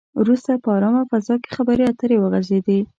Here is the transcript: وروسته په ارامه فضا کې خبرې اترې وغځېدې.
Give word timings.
وروسته 0.21 0.51
په 0.63 0.69
ارامه 0.77 1.03
فضا 1.11 1.35
کې 1.41 1.49
خبرې 1.57 1.83
اترې 1.91 2.17
وغځېدې. 2.19 2.79